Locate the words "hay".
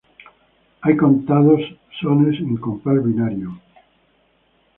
0.81-0.97